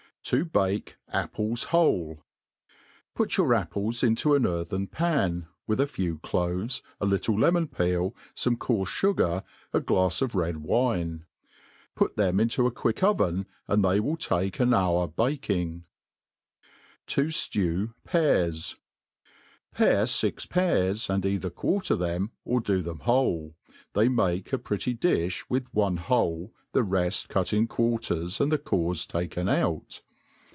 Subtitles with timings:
[0.31, 2.17] "To bake Apples whole*,■,.,■
[3.15, 8.55] PUT your apples into an earthen pan, with a kw cloves, a little lemoivpeel, fome
[8.59, 9.43] coarfe fugar,
[9.73, 11.25] a glafs of red wine;
[11.95, 15.85] put them into a quick oveo> and they will take a(i hour baking.
[17.07, 17.67] 7i MADE PLAIN ANDEASY.
[17.73, 18.75] 167 t To Jiew Pears:
[19.73, 23.55] PARE fix pears, and either quarter them or do them whole;
[23.95, 28.51] lAey make a pretty difli with one whole, the reft cut in quar ters, and
[28.51, 30.01] the cores taken out.